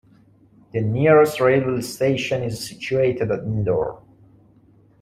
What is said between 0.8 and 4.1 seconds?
nearest railway station is situated at Indore.